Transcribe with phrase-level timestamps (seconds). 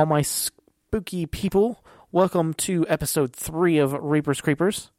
[0.00, 1.84] All my spooky people.
[2.10, 4.90] Welcome to episode three of Reapers Creepers.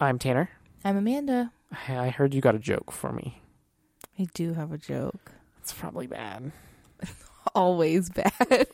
[0.00, 0.50] I'm Tanner.
[0.84, 1.52] I'm Amanda.
[1.86, 3.40] I I heard you got a joke for me.
[4.18, 5.30] I do have a joke.
[5.60, 6.50] It's probably bad.
[7.54, 8.66] Always bad.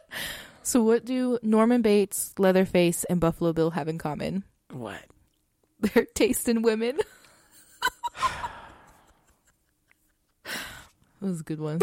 [0.62, 4.44] so, what do Norman Bates, Leatherface, and Buffalo Bill have in common?
[4.70, 5.04] What?
[5.80, 6.96] Their taste in women.
[10.44, 10.54] that
[11.20, 11.80] was a good one.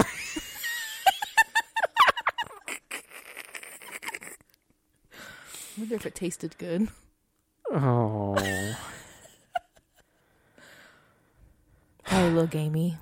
[5.80, 6.90] Wonder if it tasted good.
[7.72, 8.36] Oh.
[12.12, 12.98] Oh, a little gamey.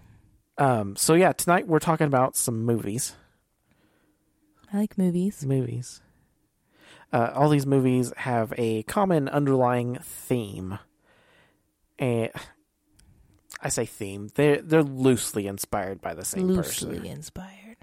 [0.57, 0.95] um.
[0.95, 3.15] So yeah, tonight we're talking about some movies.
[4.73, 5.45] I like movies.
[5.45, 6.01] Movies.
[7.13, 10.77] Uh, all these movies have a common underlying theme.
[11.97, 12.31] And
[13.61, 14.29] I say theme.
[14.35, 16.89] They're they're loosely inspired by the same Loosely person.
[16.89, 17.77] Loosely inspired.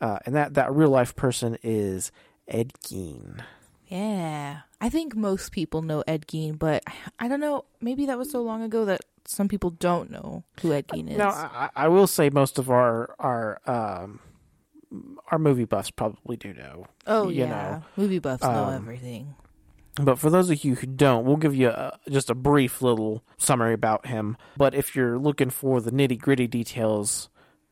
[0.00, 2.12] Uh, and that, that real life person is
[2.48, 3.42] Ed Gein.
[3.88, 4.60] Yeah.
[4.80, 6.84] I think most people know Ed Gein, but
[7.18, 7.64] I don't know.
[7.80, 11.18] Maybe that was so long ago that some people don't know who Ed Gein is.
[11.18, 14.20] Now, I, I will say most of our our um,
[15.28, 16.86] our movie buffs probably do know.
[17.06, 17.48] oh, you yeah.
[17.48, 19.34] know, Movie buffs know um, everything.
[19.96, 23.24] But for those of you who don't, we'll give you a, just a brief little
[23.38, 24.36] summary about him.
[24.56, 27.30] But if you're looking for the nitty gritty details,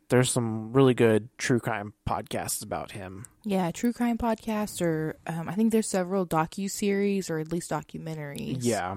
[0.08, 3.26] there's some really good true crime podcasts about him.
[3.44, 7.70] Yeah, true crime podcasts, or um, I think there's several docu series or at least
[7.70, 8.58] documentaries.
[8.60, 8.96] Yeah.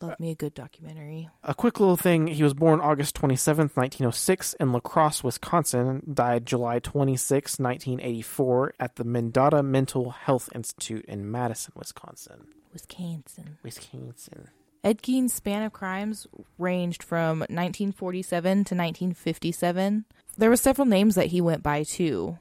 [0.00, 1.28] love me a good documentary.
[1.42, 6.02] A quick little thing he was born August 27th, 1906, in La Crosse, Wisconsin.
[6.12, 12.48] Died July 26, 1984, at the Mendota Mental Health Institute in Madison, Wisconsin.
[12.72, 13.58] Wisconsin.
[13.62, 14.48] Wisconsin.
[14.82, 16.26] Ed Gein's span of crimes
[16.58, 20.04] ranged from 1947 to 1957.
[20.36, 22.38] There were several names that he went by too.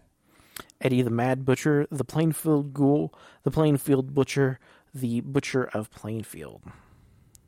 [0.82, 4.60] Eddie the Mad Butcher, the Plainfield Ghoul, the Plainfield Butcher,
[4.94, 6.62] the Butcher of Plainfield.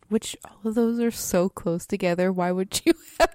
[0.07, 2.31] Which all of those are so close together.
[2.31, 3.29] Why would you have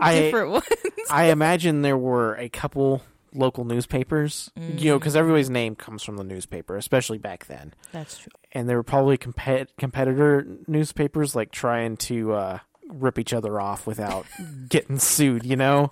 [0.00, 0.64] I- different ones?
[1.10, 3.02] I imagine there were a couple
[3.34, 7.74] local newspapers, you know, because everybody's name comes from the newspaper, especially back then.
[7.92, 8.30] That's true.
[8.52, 12.58] And there were probably compet- competitor newspapers like trying to uh,
[12.88, 14.24] rip each other off without
[14.68, 15.88] getting sued, you know?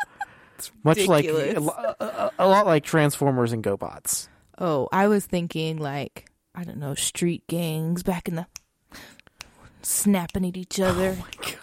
[0.84, 4.28] Much like a, a, a lot like Transformers and GoBots.
[4.58, 8.46] Oh, I was thinking like I don't know, street gangs back in the
[9.82, 11.54] snapping at each other, oh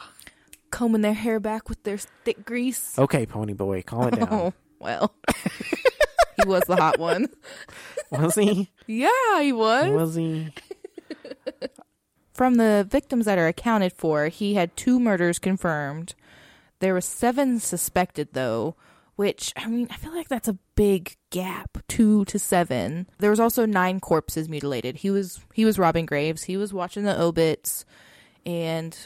[0.71, 2.97] combing their hair back with their thick grease.
[2.97, 4.27] Okay, Pony Boy, calm it down.
[4.31, 5.13] Oh well,
[6.37, 7.27] he was the hot one.
[8.11, 8.71] Was he?
[8.87, 9.91] Yeah, he was.
[9.91, 10.51] Was he?
[12.33, 16.15] From the victims that are accounted for, he had two murders confirmed.
[16.79, 18.75] There were seven suspected, though,
[19.19, 23.05] which, I mean, I feel like that's a big gap, two to seven.
[23.17, 24.95] There was also nine corpses mutilated.
[24.95, 26.43] He was he was robbing graves.
[26.43, 27.83] He was watching the obits
[28.45, 28.97] and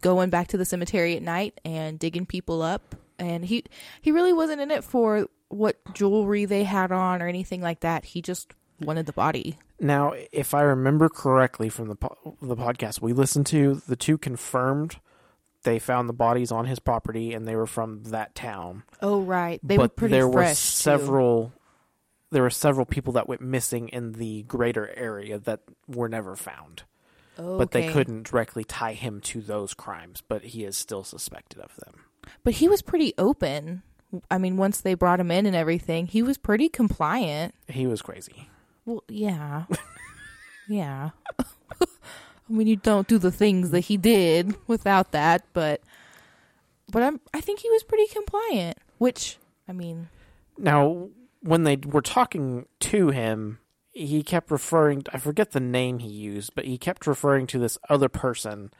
[0.00, 2.96] going back to the cemetery at night and digging people up.
[3.18, 3.64] And he
[4.00, 8.06] he really wasn't in it for what jewelry they had on or anything like that.
[8.06, 9.58] He just wanted the body.
[9.78, 14.16] Now, if I remember correctly from the po- the podcast we listened to, the two
[14.16, 14.96] confirmed
[15.64, 18.84] they found the bodies on his property and they were from that town.
[19.02, 20.60] Oh right, they were but pretty there were fresh.
[20.60, 20.82] too.
[20.82, 21.52] several
[22.30, 26.82] there were several people that went missing in the greater area that were never found.
[27.38, 27.58] Oh.
[27.58, 31.74] But they couldn't directly tie him to those crimes, but he is still suspected of
[31.76, 32.04] them.
[32.42, 33.82] But he was pretty open.
[34.30, 37.54] I mean, once they brought him in and everything, he was pretty compliant.
[37.68, 38.48] He was crazy.
[38.84, 39.64] Well, yeah.
[40.68, 41.10] yeah.
[42.48, 45.80] I mean, you don't do the things that he did without that, but
[46.90, 49.38] but I'm I think he was pretty compliant, which
[49.68, 50.08] I mean,
[50.58, 51.08] Now,
[51.40, 53.58] when they were talking to him,
[53.92, 55.04] he kept referring.
[55.12, 58.70] I forget the name he used, but he kept referring to this other person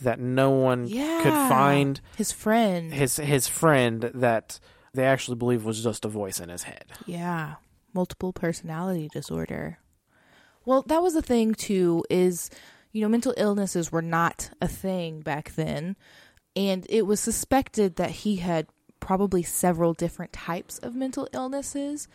[0.00, 1.20] that no one yeah.
[1.22, 2.00] could find.
[2.16, 2.92] his friend.
[2.92, 4.58] His his friend that
[4.94, 6.86] they actually believe was just a voice in his head.
[7.04, 7.56] Yeah,
[7.92, 9.78] multiple personality disorder.
[10.64, 12.50] Well, that was the thing too is,
[12.96, 15.96] you know, mental illnesses were not a thing back then,
[16.56, 18.68] and it was suspected that he had
[19.00, 22.08] probably several different types of mental illnesses,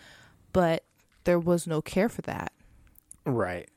[0.51, 0.83] but
[1.24, 2.51] there was no care for that.
[3.28, 3.69] Right.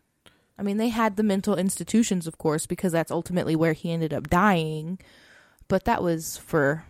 [0.59, 4.15] I mean, they had the mental institutions, of course, because that's ultimately where he ended
[4.15, 4.99] up dying,
[5.69, 6.87] but that was for,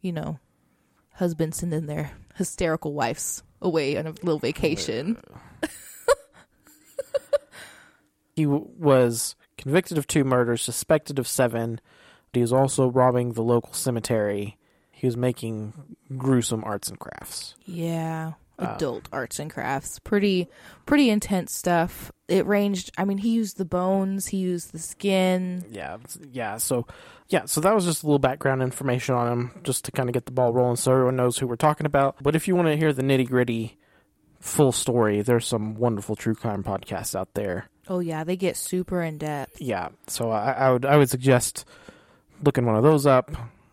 [0.00, 0.40] you know,
[1.14, 5.18] husbands sending their hysterical wives away on a little vacation.
[8.40, 11.78] He w- was convicted of two murders, suspected of seven.
[12.32, 14.56] He was also robbing the local cemetery.
[14.90, 15.74] He was making
[16.16, 17.54] gruesome arts and crafts.
[17.66, 18.32] Yeah.
[18.58, 19.98] Uh, adult arts and crafts.
[19.98, 20.48] Pretty
[20.86, 22.12] pretty intense stuff.
[22.28, 25.64] It ranged I mean he used the bones, he used the skin.
[25.70, 25.98] Yeah,
[26.32, 26.56] yeah.
[26.56, 26.86] So,
[27.28, 27.44] yeah.
[27.44, 30.24] So that was just a little background information on him, just to kind of get
[30.24, 32.16] the ball rolling, so everyone knows who we're talking about.
[32.22, 33.78] But if you want to hear the nitty gritty,
[34.40, 37.68] full story, there's some wonderful true crime podcasts out there.
[37.90, 39.60] Oh yeah, they get super in depth.
[39.60, 39.88] Yeah.
[40.06, 41.64] So I, I would I would suggest
[42.42, 43.30] looking one of those up,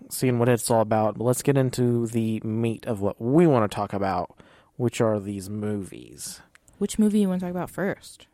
[0.09, 1.17] seeing what it's all about.
[1.19, 4.35] But let's get into the meat of what we want to talk about,
[4.75, 6.41] which are these movies.
[6.79, 8.25] Which movie you want to talk about first?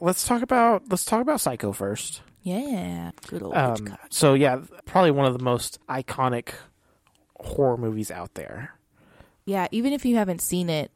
[0.00, 2.22] Let's talk about let's talk about Psycho first.
[2.42, 4.00] Yeah, good old Um, Hitchcock.
[4.10, 6.50] so yeah, probably one of the most iconic
[7.40, 8.74] horror movies out there.
[9.44, 10.90] Yeah, even if you haven't seen it,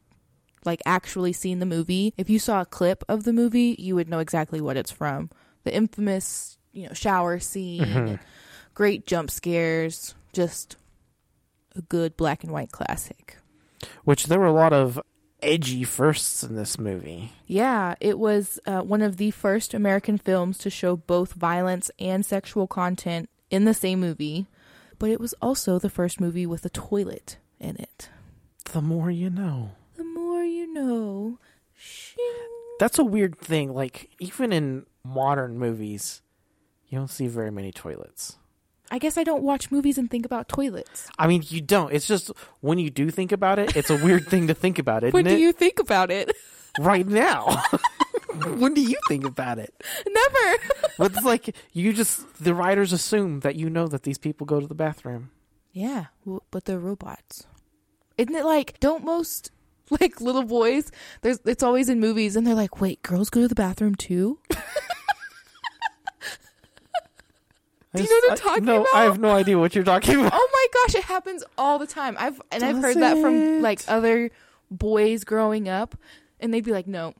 [0.67, 4.07] like actually seen the movie, if you saw a clip of the movie, you would
[4.07, 5.31] know exactly what it's from.
[5.63, 8.19] The infamous, you know, shower scene, Mhm.
[8.75, 10.75] great jump scares, just
[11.75, 13.37] a good black and white classic.
[14.03, 14.99] Which there were a lot of
[15.41, 17.31] edgy firsts in this movie.
[17.45, 22.25] Yeah, it was uh, one of the first American films to show both violence and
[22.25, 24.47] sexual content in the same movie,
[24.99, 28.09] but it was also the first movie with a toilet in it.
[28.73, 29.71] The more you know.
[30.67, 31.39] You know.
[31.75, 32.23] Shing.
[32.79, 33.73] That's a weird thing.
[33.73, 36.21] Like even in modern movies,
[36.89, 38.37] you don't see very many toilets.
[38.89, 41.09] I guess I don't watch movies and think about toilets.
[41.19, 41.91] I mean, you don't.
[41.93, 42.31] It's just
[42.61, 45.25] when you do think about it, it's a weird thing to think about, isn't When
[45.25, 45.39] do it?
[45.39, 46.31] you think about it?
[46.79, 47.63] Right now.
[48.57, 49.73] when do you think about it?
[50.07, 50.57] Never.
[50.99, 54.59] But it's like you just the writers assume that you know that these people go
[54.59, 55.31] to the bathroom.
[55.73, 57.47] Yeah, w- but they're robots.
[58.15, 59.49] Isn't it like don't most
[60.01, 60.91] like little boys?
[61.21, 64.39] There's it's always in movies, and they're like, "Wait, girls go to the bathroom too?"
[67.95, 68.95] Do you know what I'm I- no, about?
[68.95, 70.31] I have no idea what you're talking about.
[70.35, 72.15] Oh my gosh, it happens all the time.
[72.19, 74.29] I've and I've heard Does that from like other
[74.69, 75.95] boys growing up,
[76.39, 77.13] and they'd be like, "No."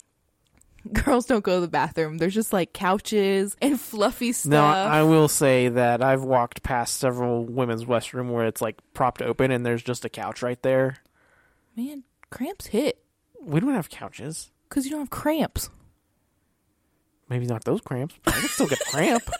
[0.93, 2.17] Girls don't go to the bathroom.
[2.17, 4.51] There's just like couches and fluffy stuff.
[4.51, 9.21] No, I will say that I've walked past several women's restroom where it's like propped
[9.21, 10.97] open and there's just a couch right there.
[11.75, 12.99] Man, cramps hit
[13.41, 14.51] We don't have couches.
[14.69, 15.69] because you don't have cramps.
[17.29, 19.23] Maybe not those cramps, but I can still get cramp.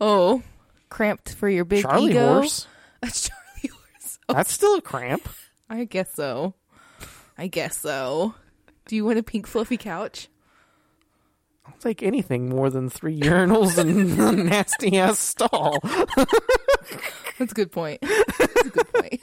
[0.00, 0.42] Oh,
[0.88, 2.34] cramped for your big Charlie ego.
[2.34, 2.66] horse.
[3.00, 4.18] That's Charlie horse.
[4.28, 4.34] Oh.
[4.34, 5.28] That's still a cramp.
[5.70, 6.54] I guess so.
[7.38, 8.34] I guess so.
[8.86, 10.28] Do you want a pink fluffy couch?
[11.64, 15.78] I'll take anything more than three urinals and a nasty ass stall.
[17.38, 18.00] That's a good point.
[18.02, 19.22] That's a good point.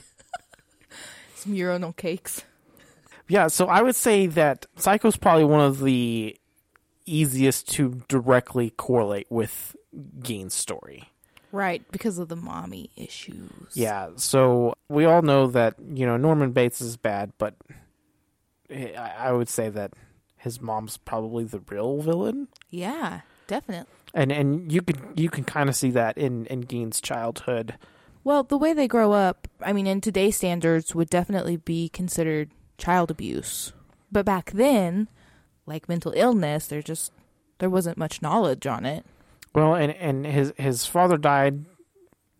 [1.40, 2.42] Some urinal cakes.
[3.28, 6.36] Yeah, so I would say that Psycho's probably one of the
[7.06, 9.76] easiest to directly correlate with
[10.22, 11.10] Gein's story.
[11.52, 13.72] Right, because of the mommy issues.
[13.74, 17.54] Yeah, so we all know that you know Norman Bates is bad, but
[18.70, 19.94] I I would say that
[20.36, 23.92] his mom's probably the real villain, Yeah, definitely.
[24.14, 27.76] and and you can you can kind of see that in in Gein's childhood.
[28.24, 32.50] Well, the way they grow up, I mean, in today's standards, would definitely be considered
[32.78, 33.72] child abuse.
[34.12, 35.08] But back then,
[35.66, 37.12] like mental illness, there just
[37.58, 39.04] there wasn't much knowledge on it.
[39.54, 41.64] Well, and and his his father died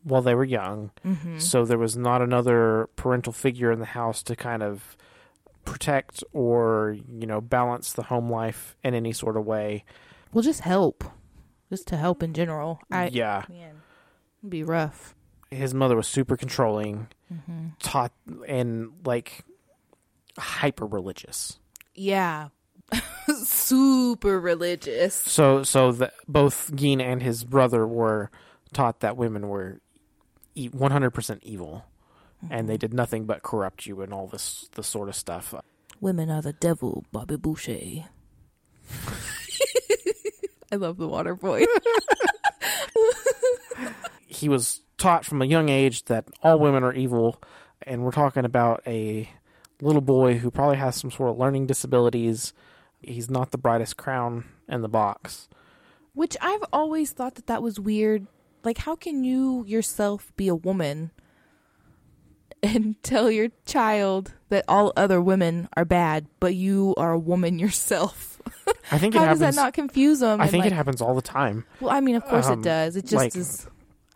[0.03, 1.39] while they were young, Mm-hmm.
[1.39, 4.97] so there was not another parental figure in the house to kind of
[5.65, 9.85] protect or you know balance the home life in any sort of way.
[10.33, 11.05] Well, just help,
[11.69, 12.81] just to help in general.
[12.91, 13.83] I yeah, man,
[14.41, 15.15] it'd be rough.
[15.51, 17.69] His mother was super controlling, Mm-hmm.
[17.81, 18.13] taught
[18.49, 19.45] and like
[20.39, 21.59] hyper religious.
[21.95, 22.49] Yeah,
[23.45, 25.15] super religious.
[25.15, 28.31] So so that both Gein and his brother were
[28.73, 29.81] taught that women were
[30.73, 31.85] one hundred percent evil,
[32.51, 35.55] and they did nothing but corrupt you and all this this sort of stuff.
[36.01, 38.07] Women are the devil, Bobby Boucher.
[40.73, 41.65] I love the water boy.
[44.27, 47.41] He was taught from a young age that all women are evil,
[47.83, 49.29] and we're talking about a
[49.81, 52.53] little boy who probably has some sort of learning disabilities.
[53.03, 55.49] He's not the brightest crown in the box.
[56.13, 58.27] Which I've always thought that that was weird.
[58.63, 61.11] Like, how can you yourself be a woman
[62.63, 67.59] and tell your child that all other women are bad, but you are a woman
[67.59, 68.41] yourself?
[68.93, 69.41] I think it How happens.
[69.41, 70.41] does that not confuse them?
[70.41, 71.65] I think like, it happens all the time.
[71.81, 72.97] Well, I mean, of course Um, it does.
[72.97, 73.67] It just like- is.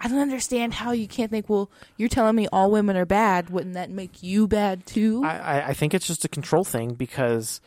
[0.01, 1.49] I don't understand how you can't think.
[1.49, 3.51] Well, you're telling me all women are bad.
[3.51, 5.23] Wouldn't that make you bad too?
[5.25, 7.61] I, I, think it's just a control thing because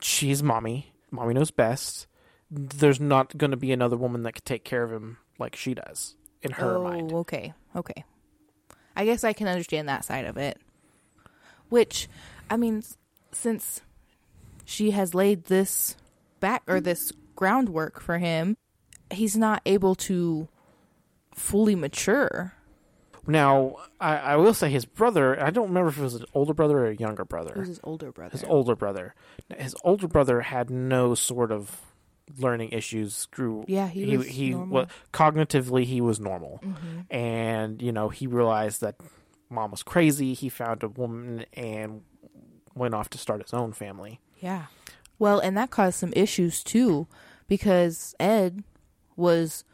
[0.00, 0.92] she's mommy.
[1.10, 2.06] Mommy knows best.
[2.50, 5.74] There's not going to be another woman that could take care of him like she
[5.74, 7.12] does in her oh, mind.
[7.12, 8.04] okay, okay.
[8.96, 10.58] I guess I can understand that side of it.
[11.68, 12.08] Which,
[12.50, 12.82] I mean,
[13.30, 13.82] since
[14.64, 15.96] she has laid this
[16.40, 18.56] back or this groundwork for him,
[19.10, 20.48] he's not able to
[21.34, 22.52] fully mature.
[23.26, 25.42] Now, I, I will say his brother.
[25.42, 27.52] I don't remember if it was an older brother or a younger brother.
[27.54, 28.32] Who's his older brother?
[28.32, 29.14] his older brother.
[29.56, 31.78] His older brother had no sort of
[32.38, 33.26] learning issues.
[33.26, 34.68] Grew Yeah, he was he normal.
[34.74, 37.04] wa- cognitively he was normal, Mhm.
[37.10, 38.96] and you know he realized that
[39.50, 40.32] mom was crazy.
[40.34, 42.02] He found a woman and
[42.74, 44.20] went off to start his own family.
[44.40, 44.66] Yeah.
[45.18, 47.08] Well, and that caused some issues too
[47.46, 48.62] because Ed
[49.16, 49.64] was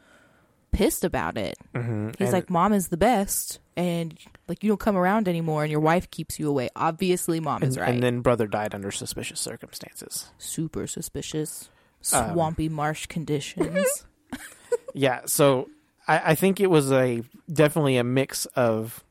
[0.75, 1.57] pissed about it.
[1.73, 2.11] Mm-hmm.
[2.17, 4.17] He's like, "Mom is the best." And
[4.47, 6.69] like you don't come around anymore and your wife keeps you away.
[6.77, 7.89] Obviously mom and, is right.
[7.89, 10.31] and then brother died under suspicious circumstances.
[10.37, 11.69] Super suspicious.
[12.13, 14.05] Um, Swampy marsh conditions.
[14.93, 15.69] Yeah, so
[16.07, 19.03] I, I think it was a definitely a mix of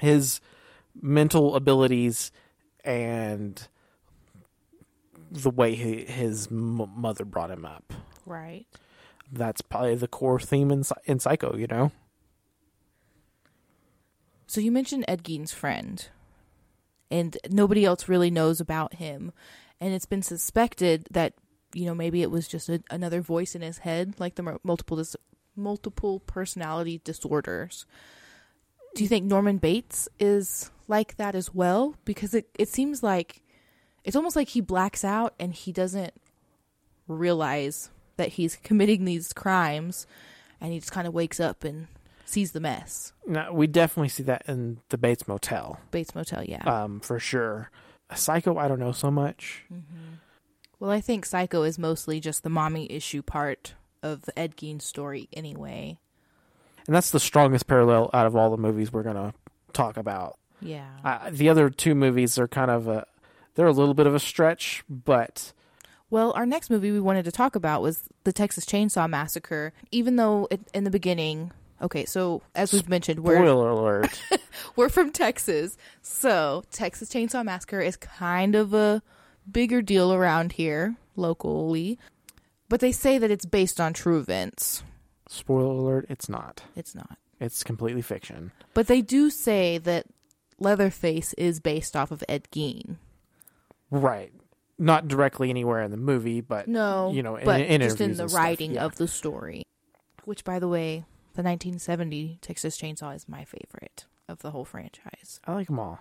[0.00, 0.42] his
[1.00, 2.30] mental abilities
[2.84, 3.66] and
[5.30, 7.94] the way he, his m- mother brought him up.
[8.26, 8.66] right.
[9.32, 11.92] That's probably the core theme in, in Psycho, you know?
[14.46, 16.08] So you mentioned Ed Gein's friend,
[17.08, 19.32] and nobody else really knows about him,
[19.80, 21.34] and it's been suspected that
[21.72, 24.96] you know maybe it was just a, another voice in his head, like the multiple
[24.96, 25.14] dis-
[25.54, 27.86] multiple personality disorders.
[28.96, 31.94] Do you think Norman Bates is like that as well?
[32.04, 33.42] Because it it seems like
[34.02, 36.12] it's almost like he blacks out and he doesn't
[37.06, 37.90] realize
[38.20, 40.06] that he's committing these crimes,
[40.60, 41.86] and he just kind of wakes up and
[42.26, 43.14] sees the mess.
[43.26, 46.62] No, we definitely see that in the Bates Motel, Bates Motel, yeah.
[46.64, 47.70] um, for sure.
[48.14, 49.64] Psycho, I don't know so much.
[50.78, 54.82] Well, I think Psycho is mostly just the mommy issue part of the Ed Gein
[54.82, 55.98] story anyway.
[56.86, 59.32] And that's the strongest parallel out of all the movies we're going to
[59.72, 60.38] talk about.
[60.60, 60.88] Yeah.
[61.02, 63.06] Uh, the other two movies are kind of a,
[63.54, 65.52] they're a little bit of a stretch, but
[66.10, 69.72] well, our next movie we wanted to talk about was the Texas Chainsaw Massacre.
[69.90, 74.22] Even though it, in the beginning, okay, so as we've mentioned, we're spoiler alert.
[74.76, 79.02] we're from Texas, so Texas Chainsaw Massacre is kind of a
[79.50, 81.98] bigger deal around here locally.
[82.68, 84.82] But they say that it's based on true events.
[85.28, 86.62] spoiler alert, it's not.
[86.76, 87.18] It's not.
[87.40, 88.52] It's completely fiction.
[88.74, 90.06] But they do say that
[90.58, 92.96] Leatherface is based off of Ed Gein.
[93.90, 94.32] Right.
[94.80, 98.16] Not directly anywhere in the movie, but No, you know, in, but in just in
[98.16, 98.84] the writing yeah.
[98.84, 99.62] of the story.
[100.24, 105.38] Which, by the way, the 1970 Texas Chainsaw is my favorite of the whole franchise.
[105.46, 105.98] I like them all.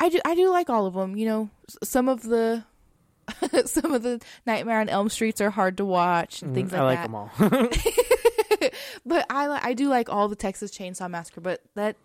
[0.00, 1.16] I do, I do like all of them.
[1.16, 1.50] You know,
[1.82, 2.64] some of the,
[3.66, 7.02] some of the Nightmare on Elm Streets are hard to watch and things Mm, like
[7.02, 7.10] that.
[7.10, 7.50] I like that.
[7.50, 8.70] them all.
[9.06, 11.40] But I, I do like all the Texas Chainsaw Massacre.
[11.40, 11.96] But that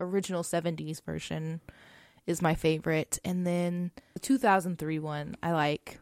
[0.00, 1.60] original 70s version
[2.28, 5.98] is my favorite, and then the 2003 one I like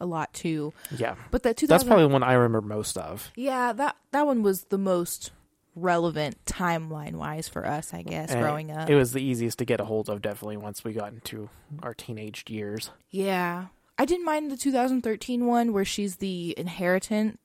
[0.00, 0.72] a lot too.
[0.96, 1.16] yeah.
[1.30, 3.30] But that 2000 That's probably the one I remember most of.
[3.36, 5.32] Yeah, that that one was the most
[5.74, 8.90] relevant timeline wise for us, I guess, And growing up.
[8.90, 11.48] It was the easiest to get a hold of, definitely, once we got into
[11.82, 12.90] our teenage years.
[13.10, 13.66] yeah.
[13.98, 17.38] I didn't mind the 2013 one where she's the inheritant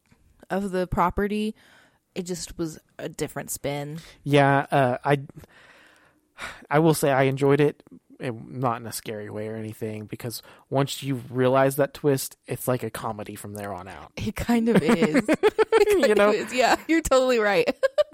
[0.50, 1.54] of the property.
[2.16, 4.00] It just was a different spin.
[4.24, 5.20] Yeah, uh, I
[6.70, 7.84] I will say I enjoyed it,
[8.20, 12.68] eh, not in a scary way or anything, because once you realize that twist, it's
[12.68, 14.12] like a comedy from there on out.
[14.18, 15.28] It kind of is.
[15.88, 17.68] you know, is, yeah, you're totally right.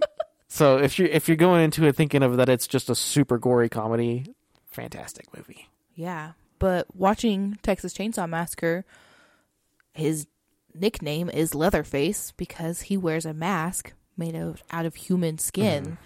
[0.47, 3.37] so if you if you're going into it thinking of that it's just a super
[3.37, 4.25] gory comedy,
[4.67, 5.67] fantastic movie.
[5.95, 8.85] yeah, but watching Texas Chainsaw Massacre,
[9.93, 10.27] his
[10.73, 15.97] nickname is Leatherface because he wears a mask made of out of human skin.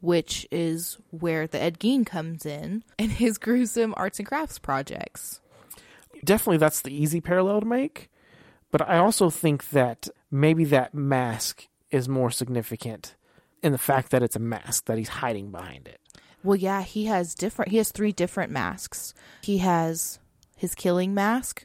[0.00, 5.40] Which is where the Ed Gein comes in and his gruesome arts and crafts projects.
[6.24, 8.10] Definitely, that's the easy parallel to make.
[8.70, 13.16] But I also think that maybe that mask is more significant
[13.62, 16.00] in the fact that it's a mask that he's hiding behind it.
[16.44, 17.70] Well, yeah, he has different.
[17.70, 19.14] He has three different masks.
[19.42, 20.18] He has
[20.56, 21.64] his killing mask,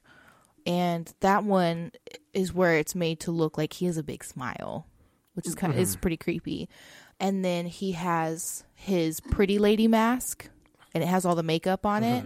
[0.66, 1.92] and that one
[2.34, 4.88] is where it's made to look like he has a big smile,
[5.34, 6.02] which is kind of is mm-hmm.
[6.02, 6.70] pretty creepy.
[7.24, 10.50] And then he has his pretty lady mask,
[10.94, 12.26] and it has all the makeup on it.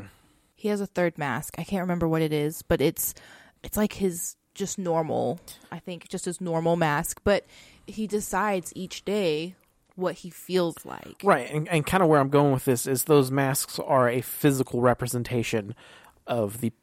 [0.56, 1.54] He has a third mask.
[1.60, 3.14] I can't remember what it is, but it's
[3.64, 5.40] it's like his just normal.
[5.72, 7.46] I think just his normal mask, but
[7.86, 9.56] he decides each day
[9.96, 11.22] what he feels like.
[11.24, 14.22] Right, and, and kind of where I'm going with this is those masks are a
[14.22, 15.76] physical representation
[16.26, 16.74] of the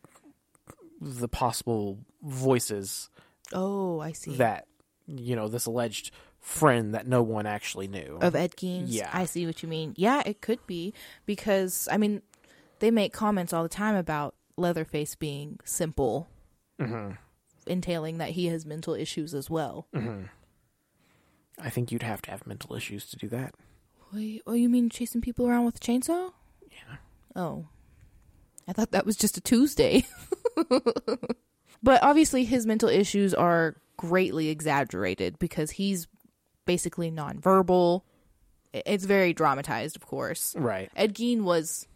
[1.01, 3.11] the possible voices
[3.53, 4.37] Oh, I see.
[4.37, 4.69] that
[5.07, 6.13] you know this alleged
[6.45, 8.19] friend that no one actually knew.
[8.21, 8.95] of Ed Gein's.
[8.95, 9.09] Yeah.
[9.13, 9.95] I see what you mean.
[9.97, 10.93] Yeah, it could be
[11.25, 12.21] because I mean,
[12.81, 16.29] they make comments all the time about Leatherface being simple,
[16.79, 17.13] hmm
[17.67, 19.87] entailing that he has mental issues as well.
[19.95, 20.25] hmm
[21.59, 23.55] I think you'd have to have mental issues to do that.
[24.13, 26.33] Wait, oh, you mean chasing people around with a chainsaw?
[26.71, 26.97] Yeah.
[27.35, 27.69] Oh.
[28.69, 30.05] I thought that was just a Tuesday.
[31.83, 36.07] but obviously, his mental issues are greatly exaggerated because he's
[36.67, 38.03] basically nonverbal.
[38.73, 40.55] It's very dramatized, of course.
[40.59, 40.91] Right.
[40.97, 41.87] Ed Gein was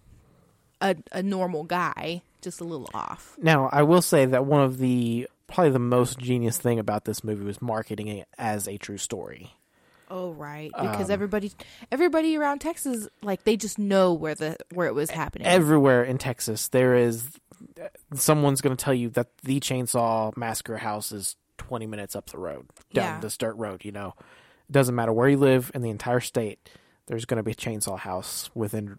[0.81, 3.37] a, a normal guy, just a little off.
[3.41, 7.25] Now, I will say that one of the probably the most genius thing about this
[7.25, 9.55] movie was marketing it as a true story.
[10.11, 11.53] Oh right, because Um, everybody,
[11.93, 15.47] everybody around Texas, like they just know where the where it was happening.
[15.47, 17.29] Everywhere in Texas, there is
[18.15, 22.39] someone's going to tell you that the Chainsaw Massacre house is 20 minutes up the
[22.39, 23.21] road, down Yeah.
[23.21, 23.85] this dirt road.
[23.85, 24.15] You know,
[24.69, 26.69] it doesn't matter where you live in the entire state.
[27.07, 28.99] There's going to be a chainsaw house within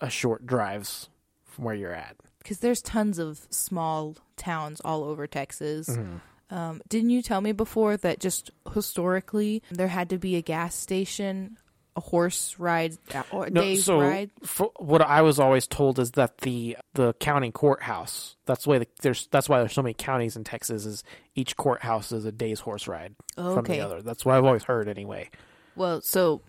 [0.00, 1.08] a short drives
[1.44, 2.16] from where you're at.
[2.38, 5.88] because there's tons of small towns all over Texas.
[5.88, 6.54] Mm-hmm.
[6.54, 10.74] Um, didn't you tell me before that just historically there had to be a gas
[10.74, 11.58] station,
[11.96, 14.30] horse ride, uh, or a No, day's so ride?
[14.78, 18.36] what I was always told is that the the county courthouse.
[18.46, 20.84] That's why the, there's that's why there's so many counties in Texas.
[20.86, 24.02] Is each courthouse is a day's horse ride Oh, from the other.
[24.02, 25.30] That's what I've always heard anyway.
[25.76, 26.42] Well, so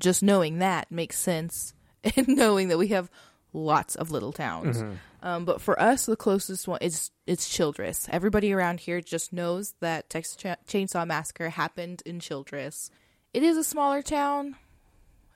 [0.00, 1.74] just knowing that makes sense,
[2.16, 3.10] and knowing that we have
[3.52, 4.78] lots of little towns.
[4.82, 4.92] Mm-hmm.
[5.20, 8.08] Um, but for us, the closest one is it's Childress.
[8.12, 12.90] Everybody around here just knows that Texas Cha- Chainsaw Massacre happened in Childress.
[13.38, 14.56] It is a smaller town,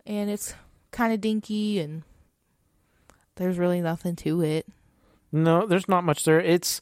[0.05, 0.57] and it's
[0.91, 2.03] kind of dinky, and
[3.37, 4.67] there's really nothing to it.
[5.31, 6.41] No, there's not much there.
[6.41, 6.81] It's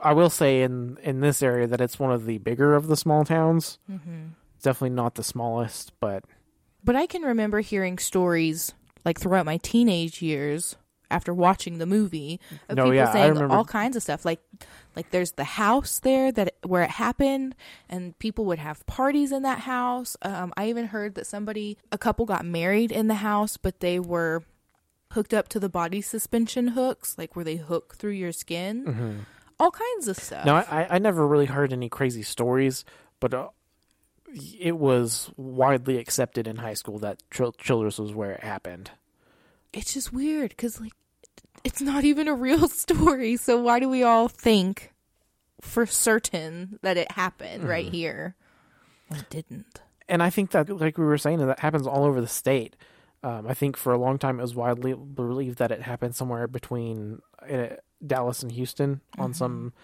[0.00, 2.96] I will say in in this area that it's one of the bigger of the
[2.96, 3.80] small towns.
[3.90, 4.26] Mm-hmm.
[4.62, 6.22] Definitely not the smallest, but
[6.84, 8.72] But I can remember hearing stories
[9.04, 10.76] like throughout my teenage years
[11.10, 14.24] after watching the movie of No, people yeah, I saying remember- all kinds of stuff.
[14.24, 14.40] Like
[14.96, 17.54] like there's the house there that where it happened
[17.88, 20.16] and people would have parties in that house.
[20.22, 23.98] Um, I even heard that somebody a couple got married in the house, but they
[24.00, 24.42] were
[25.12, 29.24] hooked up to the body suspension hooks, like where they hook through your skin.
[29.60, 30.44] All kinds of stuff.
[30.44, 32.84] no, I I never really heard any crazy stories,
[33.20, 33.32] but.
[33.34, 33.48] Uh,
[34.60, 38.90] it was widely accepted in high school that Chil- Childress was where it happened.
[39.78, 40.92] It's just weird because like
[41.64, 44.92] it's not even a real story so why do we all think
[45.60, 47.70] for certain that it happened Mm-hmm.
[47.70, 48.34] right here
[49.08, 52.18] when it didn't and I think that, like we were saying, that happens all over
[52.22, 52.76] the state.
[53.22, 56.48] Um, I think for a long time it was widely believed that it happened somewhere
[56.48, 59.74] between uh, Dallas and Houston on some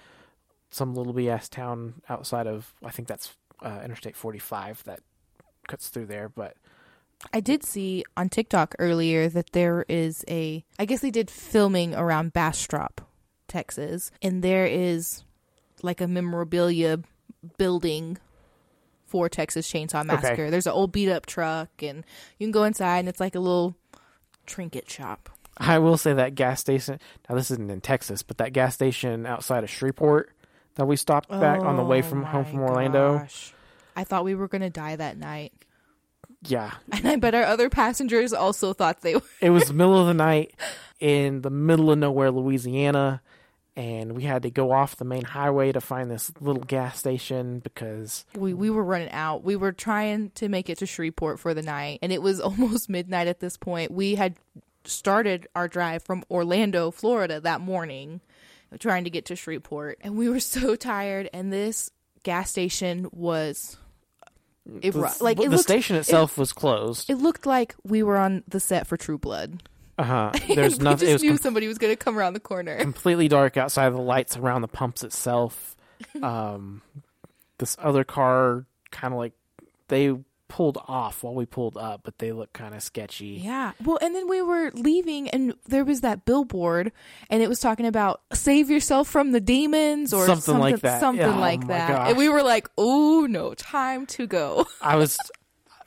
[0.70, 5.00] some little BS town outside of I think that's uh, Interstate 45 that
[5.68, 6.30] cuts through there.
[6.30, 6.56] But
[7.32, 11.94] i did see on tiktok earlier that there is a i guess they did filming
[11.94, 13.00] around bastrop
[13.48, 15.24] texas and there is
[15.82, 16.98] like a memorabilia
[17.58, 18.18] building
[19.06, 22.04] for texas chainsaw massacre there's an old beat up truck and
[22.38, 23.74] you can go inside and it's like a little
[24.46, 26.98] trinket shop I will say that gas station.
[27.28, 30.32] Now this isn't in Texas, but that gas station outside of Shreveport
[30.74, 33.18] that we stopped back on the way Oh from home from Orlando.
[33.18, 33.54] gosh.
[33.96, 35.52] I thought we were going to die that night.
[36.46, 39.22] Yeah, And I bet our other passengers also thought they were.
[39.40, 40.54] it was the middle of the night
[41.00, 43.20] in the middle of nowhere, Louisiana,
[43.76, 47.58] and we had to go off the main highway to find this little gas station
[47.58, 49.42] because We, we were running out.
[49.42, 52.88] We were trying to make it to Shreveport for the night, and it was almost
[52.88, 53.90] midnight at this point.
[53.90, 54.36] We had
[54.84, 58.20] started our drive from Orlando, Florida that morning,
[58.78, 59.98] trying to get to Shreveport.
[60.02, 61.90] And we were so tired, and this
[62.22, 63.76] gas station was.
[64.80, 67.10] It, the, like the looked, station itself was closed.
[67.10, 69.62] it looked like we were on the set for True Blood.
[69.96, 70.32] Uh huh.
[70.52, 70.98] There's we nothing.
[71.00, 72.76] just It was knew com- somebody was going to come around the corner.
[72.78, 75.76] completely dark outside of the lights around the pumps itself.
[76.22, 76.82] Um,
[77.58, 79.32] this other car kind of like
[79.86, 80.12] they
[80.48, 83.40] pulled off while we pulled up, but they look kind of sketchy.
[83.42, 83.72] Yeah.
[83.84, 86.92] Well, and then we were leaving, and there was that billboard,
[87.30, 91.00] and it was talking about save yourself from the demons or Something like that.
[91.00, 91.88] Something Yeah, oh like my that.
[91.88, 92.08] gosh.
[92.10, 94.66] And we were like, oh, no, time to go.
[94.80, 95.18] I was,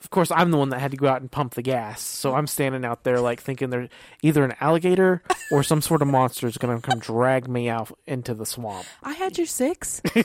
[0.00, 2.02] of course, I'm the one that had to go out and pump the gas.
[2.02, 3.88] So I'm standing out there like thinking there's
[4.22, 7.96] either an alligator or some sort of monster is going to come drag me out
[8.06, 8.86] into the swamp.
[9.02, 10.00] I had your six.
[10.14, 10.22] I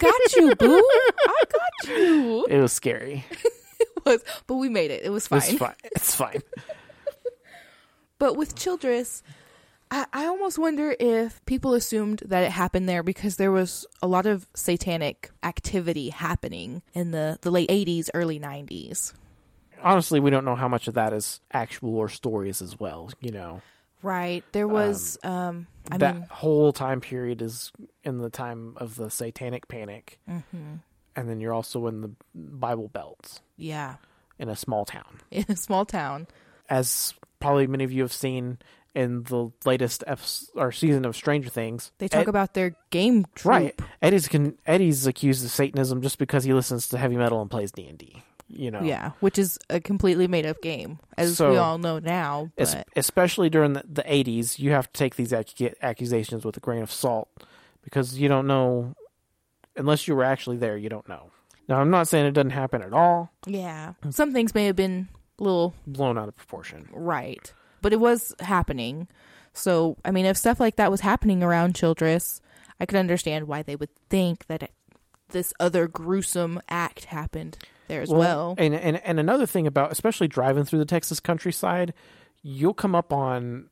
[0.00, 0.82] got you, boo.
[1.26, 2.46] I got you.
[2.48, 3.24] It was scary.
[3.98, 5.02] It was, but we made it.
[5.04, 5.38] It was fine.
[5.38, 5.74] It's fine.
[5.84, 6.42] It's fine.
[8.18, 9.22] But with Childress,
[9.90, 14.08] I, I almost wonder if people assumed that it happened there because there was a
[14.08, 19.12] lot of satanic activity happening in the, the late 80s, early 90s.
[19.80, 23.10] Honestly, we don't know how much of that is actual or stories as well.
[23.20, 23.62] You know,
[24.02, 24.44] Right.
[24.52, 27.72] There was um, I that mean whole time period is
[28.04, 30.74] in the time of the Satanic Panic, hmm
[31.18, 33.96] and then you're also in the Bible Belt yeah,
[34.38, 35.20] in a small town.
[35.30, 36.26] in a small town.
[36.68, 38.58] As probably many of you have seen
[38.94, 43.24] in the latest episode, or season of Stranger Things, They talk Ed- about their game
[43.34, 43.50] troop.
[43.50, 43.80] right.
[44.02, 47.70] Eddie's con- Eddie's accused of Satanism just because he listens to heavy metal and plays
[47.72, 48.22] D and D.
[48.50, 51.98] You know, Yeah, which is a completely made up game, as So- we all know
[51.98, 52.50] now.
[52.56, 56.56] Es- But especially during the, the 80s, you have to take these ac- accusations with
[56.56, 57.28] a grain of salt
[57.82, 58.94] because you don't know,
[59.78, 61.30] unless you were actually there, you don't know.
[61.68, 65.08] Now, I'm not saying it doesn't happen at all, yeah, some things may have been
[65.38, 66.88] a little blown out of proportion.
[66.92, 69.08] right, but it was happening.
[69.52, 72.40] So, I mean, if stuff like that was happening around Childress,
[72.80, 74.72] I could understand why they would think that it,
[75.30, 78.54] this other gruesome act happened there as well.
[78.56, 81.92] And, and, and another thing about, especially driving through the Texas countryside,
[82.42, 83.68] you'll come up on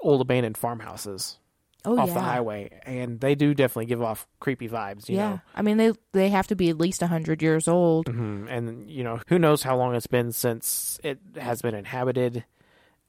[0.00, 1.38] old abandoned farmhouses
[1.84, 5.28] oh off yeah, the highway, and they do definitely give off creepy vibes, you yeah.
[5.30, 5.40] know.
[5.54, 8.08] I mean, they they have to be at least hundred years old.
[8.08, 12.44] hmm And you know, who knows how long it's been since it has been inhabited.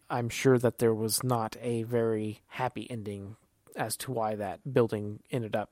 [0.10, 3.38] I'm sure that there was not a very happy ending
[3.76, 5.70] as to why that building ended up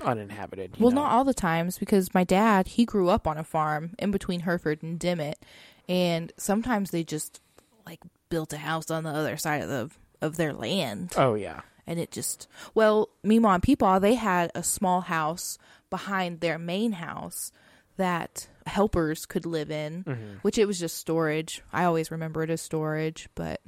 [0.00, 0.76] uninhabited.
[0.78, 1.02] Well, know.
[1.02, 4.40] not all the times because my dad, he grew up on a farm in between
[4.40, 5.44] Hereford and Dimmitt,
[5.88, 7.40] and sometimes they just
[7.84, 11.60] like built a house on the other side of the of their land, Oh yeah,
[11.88, 15.58] and it just well, Meemaw and Peepaw, they had a small house
[15.90, 17.50] behind their main house
[17.96, 20.34] that helpers could live in, Mm-hmm.
[20.42, 21.62] which it was just storage.
[21.72, 23.60] I always remember it as storage, but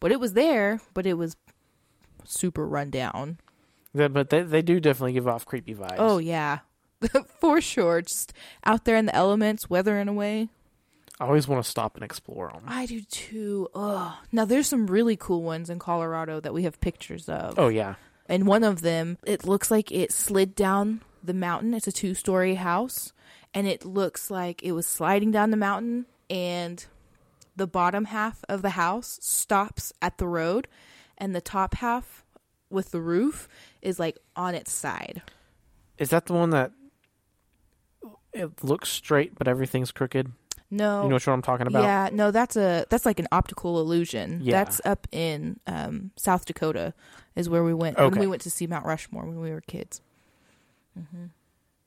[0.00, 1.36] but it was there, but it was
[2.24, 3.38] super run down.
[3.94, 5.96] Yeah, but they they do definitely give off creepy vibes.
[5.98, 6.60] Oh yeah,
[7.40, 8.00] for sure.
[8.02, 8.32] Just
[8.64, 10.48] out there in the elements, weathering away.
[11.22, 12.64] I always want to stop and explore them.
[12.66, 13.68] I do too.
[13.76, 14.12] Ugh.
[14.32, 17.58] Now there's some really cool ones in Colorado that we have pictures of.
[17.58, 17.94] Oh yeah,
[18.28, 21.74] And one of them, it looks like it slid down the mountain.
[21.74, 23.12] It's a two-story house,
[23.54, 26.84] and it looks like it was sliding down the mountain, and
[27.54, 30.66] the bottom half of the house stops at the road,
[31.16, 32.24] and the top half
[32.68, 33.48] with the roof
[33.80, 35.22] is like on its side.
[35.98, 36.72] is that the one that
[38.32, 40.32] it looks straight but everything's crooked?
[40.74, 41.82] No, You know what I'm talking about?
[41.82, 44.40] Yeah, no, that's a that's like an optical illusion.
[44.42, 44.52] Yeah.
[44.64, 46.94] That's up in um, South Dakota,
[47.36, 48.18] is where we went Okay.
[48.20, 50.00] we went to see Mount Rushmore when we were kids.
[50.96, 51.26] hmm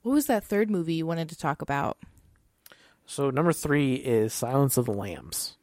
[0.02, 1.98] What was that third movie you wanted to talk about?
[3.06, 5.56] So number three is Silence of the Lambs.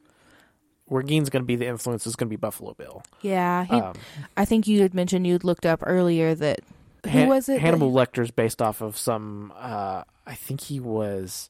[0.86, 3.04] Where Gein's going to be the influence is going to be Buffalo Bill.
[3.22, 3.96] Yeah, he, Um,
[4.36, 6.60] I think you had mentioned you'd looked up earlier that
[7.06, 7.62] who Han- was it?
[7.62, 9.54] Hannibal Lecter's based off of some.
[9.58, 11.50] Uh, I think he was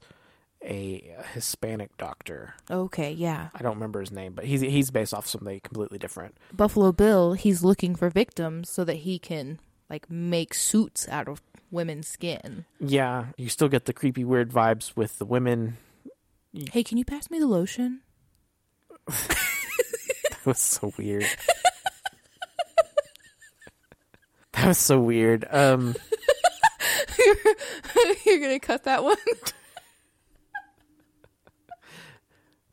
[0.63, 2.53] a Hispanic doctor.
[2.69, 6.35] okay, yeah, I don't remember his name, but he's he's based off something completely different.
[6.51, 7.33] Buffalo Bill.
[7.33, 12.65] He's looking for victims so that he can like make suits out of women's skin.
[12.79, 15.77] Yeah, you still get the creepy, weird vibes with the women.
[16.71, 18.01] Hey, can you pass me the lotion?
[20.43, 21.25] That was so weird.
[24.51, 25.45] that was so weird.
[25.49, 25.95] Um,
[28.25, 29.15] You're gonna cut that one.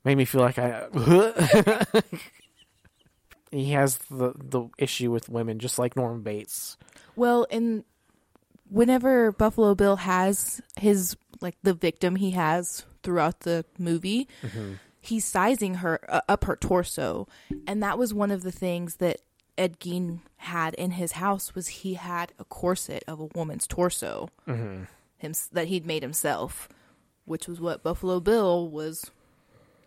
[0.05, 0.87] Made me feel like I.
[3.51, 6.77] he has the the issue with women, just like Norman Bates.
[7.17, 7.85] Well, and
[8.69, 14.29] whenever Buffalo Bill has his like the victim he has throughout the movie,
[15.01, 17.27] he's sizing her uh, up her torso,
[17.67, 19.21] and that was one of the things that
[19.59, 24.31] Ed Gein had in his house was he had a corset of a woman's torso,
[25.19, 26.69] him that he'd made himself,
[27.27, 29.11] which was what Buffalo Bill was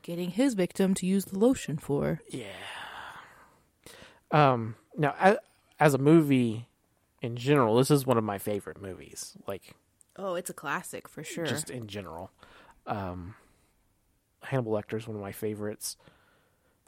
[0.03, 2.21] getting his victim to use the lotion for.
[2.29, 2.45] Yeah.
[4.31, 4.75] Um.
[4.95, 5.37] Now, as,
[5.79, 6.67] as a movie
[7.21, 9.33] in general, this is one of my favorite movies.
[9.47, 9.73] Like
[10.15, 11.45] Oh, it's a classic for sure.
[11.45, 12.31] just in general.
[12.85, 13.33] Um,
[14.43, 15.97] Hannibal Lecter is one of my favorites.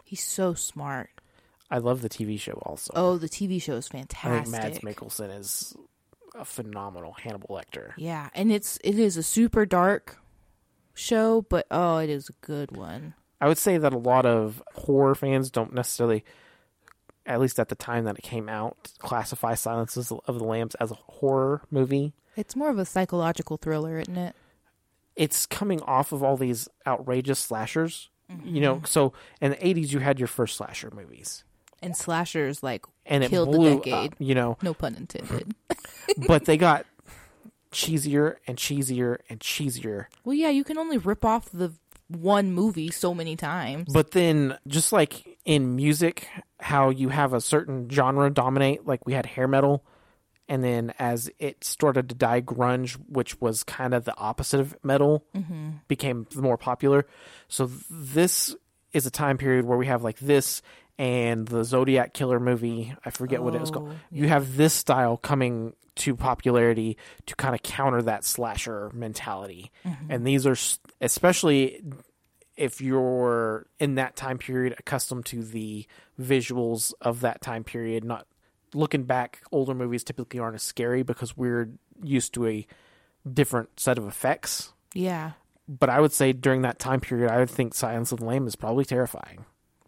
[0.03, 1.09] He's so smart.
[1.71, 2.93] I love the TV show also.
[2.95, 4.51] Oh, the TV show is I think fantastic.
[4.51, 5.75] Mads Mikkelsen is
[6.35, 7.93] a phenomenal Hannibal Lecter.
[7.97, 10.17] Yeah, and it's it is a super dark
[10.95, 13.13] show, but oh, it is a good one.
[13.39, 16.23] I would say that a lot of horror fans don't necessarily,
[17.25, 20.91] at least at the time that it came out, classify Silences of the Lambs as
[20.91, 22.13] a horror movie.
[22.35, 24.35] It's more of a psychological thriller, isn't it?
[25.15, 28.09] It's coming off of all these outrageous slashers.
[28.43, 28.85] You know, mm-hmm.
[28.85, 31.43] so in the 80s, you had your first slasher movies.
[31.83, 34.13] And slashers like And it killed the blew decade.
[34.13, 35.53] up, you know, No pun intended.
[36.27, 36.87] but they got
[37.75, 40.05] cheesier and cheesier and cheesier.
[40.23, 41.73] well, yeah, you can only rip off the
[42.07, 43.91] one movie so many times.
[43.91, 46.27] But then, just like in music
[46.59, 49.83] how you have a certain genre dominate, like we had hair metal,
[50.47, 54.75] and then as it started to die, grunge, which was kind of the opposite of
[54.83, 55.71] metal, mm-hmm.
[55.87, 57.05] became more popular.
[57.47, 58.55] So this
[58.93, 60.61] is a time period where we have like this
[60.97, 62.93] and the Zodiac Killer movie.
[63.05, 63.89] I forget what it was called.
[63.91, 69.71] Oh, You have this style coming to popularity to kind of counter that slasher mentality.
[69.85, 70.11] Mm-hmm.
[70.11, 70.55] And these are
[71.01, 71.81] especially
[72.57, 75.85] if you're in that time period accustomed to the
[76.19, 78.27] visuals of that time period, not
[78.73, 81.69] looking back, older movies typically aren't as scary because we're
[82.01, 82.65] used to a
[83.31, 84.73] different set of effects.
[84.93, 85.31] Yeah,
[85.67, 88.47] But I would say during that time period, I would think Silence of the Lamb
[88.47, 89.45] is probably terrifying.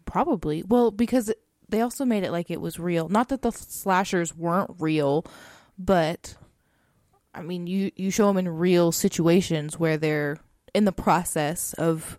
[0.08, 0.62] Probably.
[0.66, 1.32] Well, because
[1.68, 3.08] they also made it like it was real.
[3.08, 5.24] Not that the slashers weren't real,
[5.78, 6.34] but
[7.34, 10.38] I mean, you you show them in real situations where they're
[10.74, 12.18] in the process of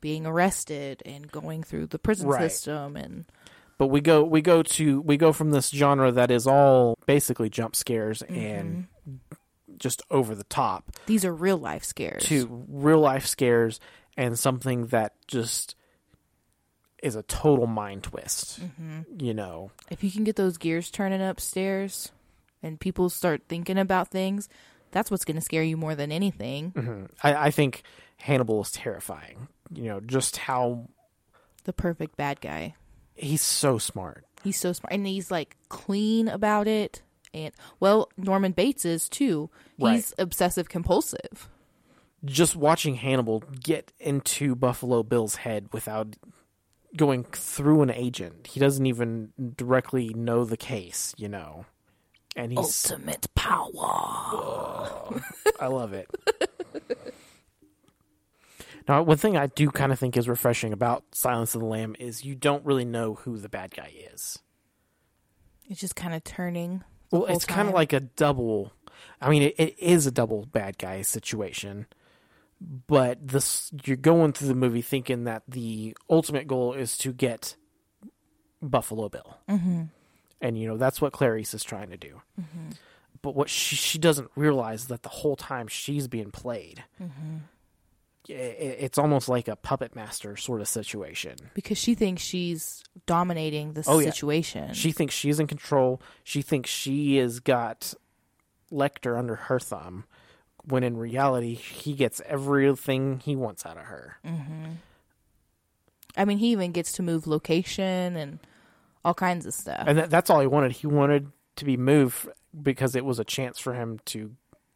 [0.00, 2.50] being arrested and going through the prison Right.
[2.50, 3.24] system and
[3.78, 7.48] But we go we go to we go from this genre that is all basically
[7.50, 8.34] jump scares mm-hmm.
[8.34, 8.86] and
[9.78, 12.24] just over the top these are real life scares.
[12.24, 13.78] to real life scares
[14.16, 15.75] and something that just
[17.06, 18.60] is a total mind twist.
[18.60, 19.24] Mm-hmm.
[19.24, 22.12] You know, If you can get those gears turning upstairs
[22.62, 24.48] and people start thinking about things,
[24.90, 26.72] that's what's going to scare you more than anything.
[26.72, 27.04] Mm-hmm.
[27.22, 27.82] I, I think
[28.18, 29.48] Hannibal is terrifying.
[29.72, 30.88] You know, just how
[31.64, 32.74] The perfect bad guy.
[33.14, 34.24] he's so smart.
[34.44, 37.02] He's so smart and he's like clean about it.
[37.34, 39.50] And well, Norman Bates is too.
[39.76, 41.48] He's obsessive compulsive.
[42.24, 46.16] Just watching Hannibal get into Buffalo Bill's head without
[46.96, 48.48] going through an agent.
[48.48, 51.66] He doesn't even directly know the case, you know.
[52.36, 55.20] And he's Ultimate power.
[55.58, 56.08] I love it.
[58.88, 61.96] now, one thing I do kind of think is refreshing about Silence of the Lamb
[61.98, 64.38] is you don't really know who the bad guy is.
[65.68, 66.84] It's just kind of turning.
[67.10, 68.72] Well, it's kind of like a double.
[69.20, 71.86] I mean, it, it is a double bad guy situation,
[72.60, 77.56] but this you're going through the movie thinking that the ultimate goal is to get
[78.62, 79.82] Buffalo Bill, mm-hmm.
[80.40, 82.20] and you know that's what Clarice is trying to do.
[83.22, 86.84] But what she she doesn't realize that the whole time she's being played.
[88.28, 91.36] I- i- It's almost like a puppet master sort of situation.
[91.54, 94.10] because she thinks she's dominating the Oh, yeah.
[94.10, 94.74] situation.
[94.74, 96.00] She thinks she's in control.
[96.24, 97.94] She thinks she has got
[98.72, 100.04] Lecter under her thumb,
[100.66, 104.16] when in reality, he gets everything he wants out of her.
[104.24, 104.64] Mm-hmm.
[106.16, 108.38] I mean, he even gets to move location and
[109.04, 109.84] all kinds of stuff.
[109.86, 110.72] And that, that's all he wanted.
[110.72, 112.28] He wanted to be moved
[112.60, 114.32] because it was a chance for him to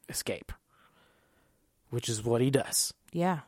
[0.08, 0.52] escape,
[1.90, 2.92] which is what he does.
[3.12, 3.40] Yeah.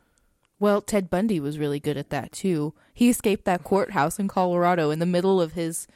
[0.58, 2.72] Well, Ted Bundy was really good at that too.
[2.94, 5.86] He escaped that courthouse in Colorado in the middle of his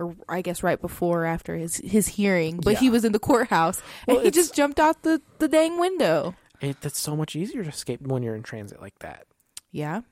[0.00, 3.18] or I guess right before or after his his hearing, but he was in the
[3.18, 6.34] courthouse and he it's- just jumped out the the dang window.
[6.60, 9.26] It, that's so much easier to escape when you're in transit like that.
[9.72, 10.02] Yeah.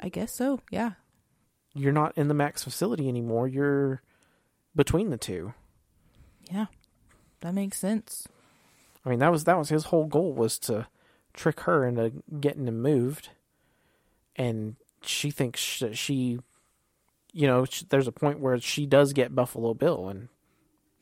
[0.00, 0.60] I guess so.
[0.70, 0.92] Yeah.
[1.74, 3.48] You're not in the max facility anymore.
[3.48, 4.02] You're
[4.76, 5.54] between the two.
[6.50, 6.66] Yeah.
[7.40, 8.26] That makes sense.
[9.06, 10.86] I mean, that was that was his whole goal was to
[11.32, 13.30] trick her into getting him moved,
[14.36, 16.38] and she thinks sh- she,
[17.34, 20.28] you know, sh- there's a point where she does get Buffalo Bill, and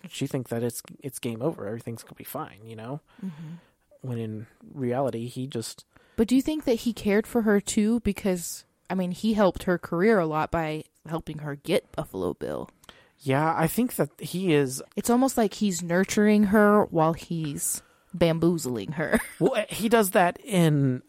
[0.09, 3.01] she thinks that it's it's game over, everything's gonna be fine, you know.
[3.25, 3.55] Mm-hmm.
[4.01, 5.85] When in reality, he just
[6.17, 9.63] But do you think that he cared for her too because I mean, he helped
[9.65, 12.69] her career a lot by helping her get Buffalo Bill.
[13.21, 14.83] yeah, I think that he is.
[14.97, 19.21] It's almost like he's nurturing her while he's bamboozling her.
[19.39, 21.03] Well, eh, he does that in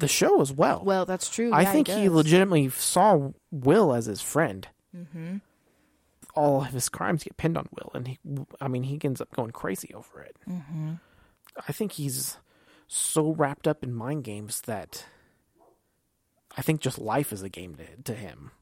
[0.00, 0.82] the show as well.
[0.84, 1.52] Well, that's true.
[1.52, 2.12] I Yeah, think he does.
[2.12, 4.66] legitimately saw Will as his friend.
[4.96, 5.36] Mm-hmm.
[6.34, 8.18] All of his crimes get pinned on Will, and he,
[8.60, 10.36] I mean, he ends up going crazy over it.
[10.48, 10.92] Mm-hmm.
[11.68, 12.36] I think he's
[12.86, 15.04] so wrapped up in mind games that
[16.56, 18.52] I think just life is a game to, to him.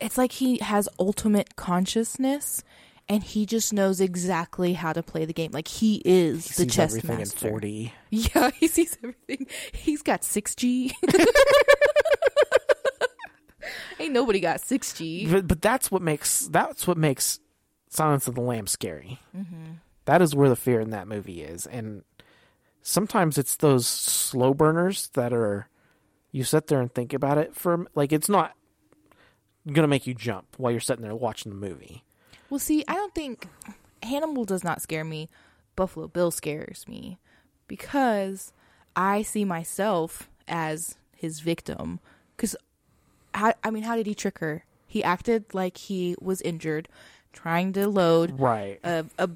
[0.00, 2.64] It's like he has ultimate consciousness
[3.08, 5.50] and he just knows exactly how to play the game.
[5.52, 7.48] Like he is He the sees chess everything master.
[7.48, 7.92] in 4D.
[8.10, 9.46] Yeah, he sees everything.
[9.72, 10.92] He's got 6G.
[14.00, 15.30] Ain't nobody got 6G.
[15.30, 17.38] But, but that's what makes that's what makes
[17.88, 19.20] Silence of the Lamb scary.
[19.36, 19.72] Mm-hmm.
[20.06, 22.02] That is where the fear in that movie is, and
[22.82, 25.68] sometimes it's those slow burners that are
[26.32, 28.54] you sit there and think about it for like it's not
[29.70, 32.02] gonna make you jump while you're sitting there watching the movie.
[32.52, 33.48] Well, see, I don't think
[34.02, 35.30] Hannibal does not scare me.
[35.74, 37.16] Buffalo Bill scares me
[37.66, 38.52] because
[38.94, 41.98] I see myself as his victim.
[42.36, 42.54] Because,
[43.32, 44.66] I mean, how did he trick her?
[44.86, 46.90] He acted like he was injured,
[47.32, 48.78] trying to load Right.
[48.84, 49.30] a, a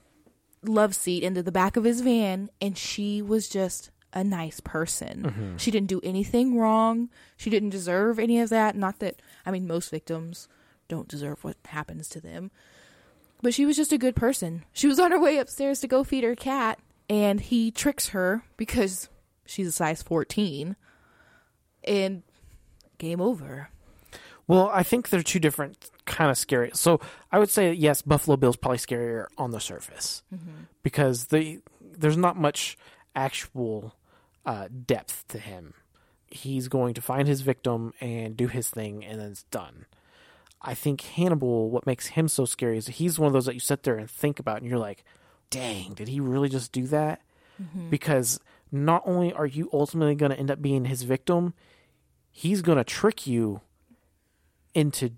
[0.62, 5.22] love seat into the back of his van, and she was just a nice person.
[5.22, 5.56] Mm-hmm.
[5.56, 7.08] She didn't do anything wrong.
[7.38, 8.76] She didn't deserve any of that.
[8.76, 10.48] Not that, I mean, most victims
[10.86, 12.50] don't deserve what happens to them.
[13.46, 14.64] But she was just a good person.
[14.72, 18.42] She was on her way upstairs to go feed her cat, and he tricks her
[18.56, 19.08] because
[19.44, 20.74] she's a size 14.
[21.84, 22.24] And
[22.98, 23.68] game over.
[24.48, 26.72] Well, I think they're two different kind of scary.
[26.74, 26.98] So
[27.30, 30.24] I would say yes, Buffalo Bill's probably scarier on the surface
[30.82, 32.76] because the there's not much
[33.14, 33.94] actual
[34.44, 35.74] uh, depth to him.
[36.26, 39.86] He's going to find his victim and do his thing, and then it's done.
[40.66, 43.60] I think Hannibal, what makes him so scary is he's one of those that you
[43.60, 45.04] sit there and think about, and you're like,
[45.48, 47.22] "Dang, did he really just do that?"
[47.62, 47.88] Mm-hmm.
[47.88, 48.40] Because
[48.72, 51.54] not only are you ultimately going to end up being his victim,
[52.30, 53.60] he's going to trick you
[54.74, 55.12] into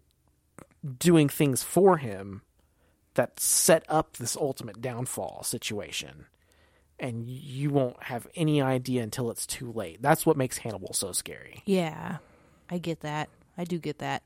[0.99, 2.43] doing things for him
[3.15, 6.27] that set up this ultimate downfall situation.
[7.01, 10.03] And you won't have any idea until it's too late.
[10.03, 11.63] That's what makes Hannibal so scary.
[11.65, 12.19] Yeah,
[12.71, 13.29] I get that.
[13.57, 14.23] I do get that.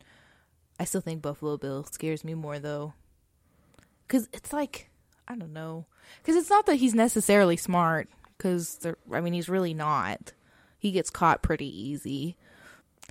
[0.82, 2.94] I still think Buffalo Bill scares me more though,
[4.04, 4.90] because it's like
[5.28, 5.86] I don't know.
[6.18, 8.08] Because it's not that he's necessarily smart.
[8.36, 10.32] Because I mean, he's really not.
[10.76, 12.36] He gets caught pretty easy.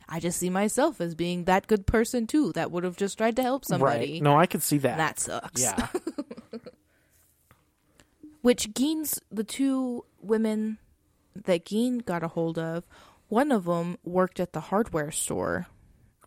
[0.09, 2.51] I just see myself as being that good person too.
[2.51, 4.15] That would have just tried to help somebody.
[4.15, 4.21] Right.
[4.21, 4.97] No, I could see that.
[4.97, 5.61] That sucks.
[5.61, 5.87] yeah.
[8.41, 10.77] Which Gein's the two women
[11.45, 12.83] that Gein got a hold of.
[13.29, 15.67] One of them worked at the hardware store.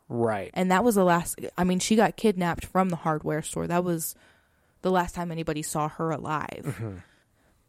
[0.09, 0.51] Right.
[0.55, 3.67] and that was the last i mean she got kidnapped from the hardware store.
[3.67, 4.15] That was
[4.83, 6.65] the last time anybody saw her alive.
[6.65, 6.97] Mm-hmm.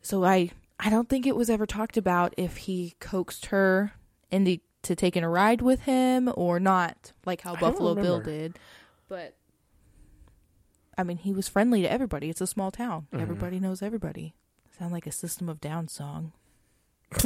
[0.01, 3.93] So i i don't think it was ever talked about if he coaxed her
[4.31, 8.57] into to taking a ride with him or not like how I buffalo bill did.
[9.07, 9.35] But
[10.97, 12.29] i mean he was friendly to everybody.
[12.29, 13.07] It's a small town.
[13.11, 13.21] Mm-hmm.
[13.21, 14.35] Everybody knows everybody.
[14.77, 16.33] Sound like a system of down song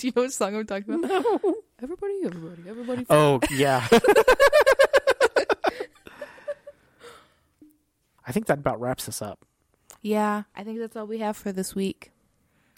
[0.00, 1.54] do you know what song i'm talking about No.
[1.82, 3.86] everybody everybody everybody Oh, yeah.
[8.26, 9.44] I think that about wraps us up.
[10.02, 12.12] Yeah, I think that's all we have for this week.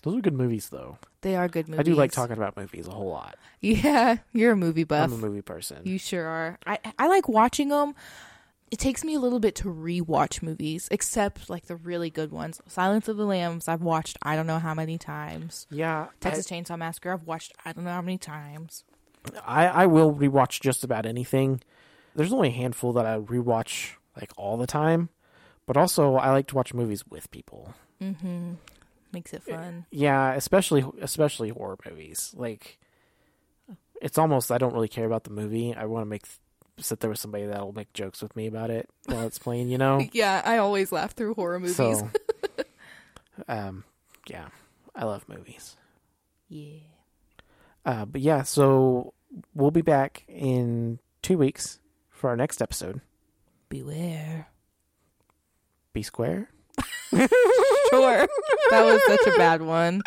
[0.03, 0.99] Those are good movies, though.
[1.21, 1.81] They are good movies.
[1.81, 3.37] I do like talking about movies a whole lot.
[3.61, 5.05] Yeah, you're a movie buff.
[5.05, 5.83] I'm a movie person.
[5.85, 6.59] You sure are.
[6.67, 7.95] I I like watching them.
[8.73, 12.59] It takes me a little bit to rewatch movies, except like the really good ones.
[12.67, 15.67] Silence of the Lambs, I've watched I don't know how many times.
[15.71, 18.85] yeah, Texas Chainsaw Massacre, I've watched I don't know how many times.
[19.47, 21.61] I, I will rewatch just about anything.
[22.17, 25.11] There's only a handful that I rewatch like all the time,
[25.67, 27.75] but also I like to watch movies with people.
[28.01, 28.55] Mm-hmm.
[29.13, 29.85] Makes it fun.
[29.91, 32.33] Yeah, especially especially horror movies.
[32.35, 32.79] Like
[34.01, 35.75] it's almost I don't really care about the movie.
[35.75, 36.25] I want to make
[36.83, 39.69] sit there with somebody that'll make jokes with me about it while it's playing.
[39.69, 41.77] You know, Yeah, I always laugh through horror movies.
[41.77, 42.09] so
[43.49, 43.85] um,
[44.29, 44.49] yeah,
[44.95, 45.77] I love movies.
[46.49, 46.79] yeah.
[47.85, 49.13] Uh, but yeah, so
[49.55, 53.01] we'll be back in two weeks for our next episode.
[53.69, 54.49] Beware.
[55.93, 56.49] Be square.
[57.91, 58.27] Sure.
[58.71, 60.01] that was such a bad one.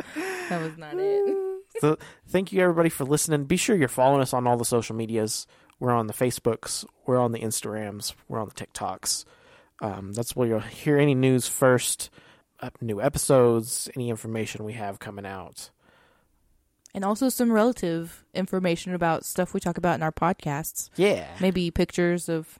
[0.49, 1.37] That was not it.
[1.81, 1.97] So
[2.29, 3.43] thank you everybody for listening.
[3.43, 5.45] Be sure you're following us on all the social medias.
[5.79, 9.25] We're on the Facebooks, we're on the Instagrams, we're on the TikToks.
[9.81, 12.09] Um, that's where you'll hear any news first,
[12.61, 15.69] uh, new episodes, any information we have coming out.
[16.93, 20.89] And also some relative information about stuff we talk about in our podcasts.
[20.95, 21.27] Yeah.
[21.41, 22.57] maybe pictures of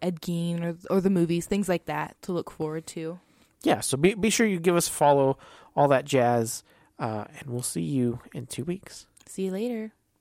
[0.00, 3.18] Ed Gein or or the movies, things like that to look forward to.
[3.64, 5.38] Yeah, so be, be sure you give us a follow,
[5.74, 6.62] all that jazz,
[6.98, 9.06] uh, and we'll see you in two weeks.
[9.26, 9.92] See you later.